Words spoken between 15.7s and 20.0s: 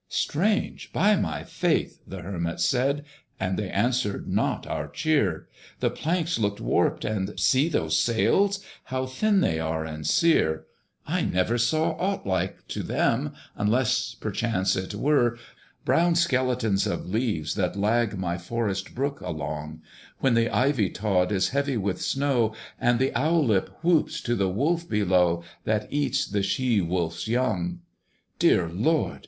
"Brown skeletons of leaves that lag My forest brook along;